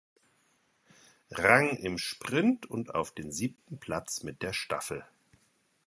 Rang 1.29 1.77
im 1.77 1.99
Sprint 1.99 2.65
und 2.65 2.95
auf 2.95 3.13
den 3.13 3.31
siebten 3.31 3.77
Platz 3.79 4.23
mit 4.23 4.41
der 4.41 4.51
Staffel. 4.51 5.05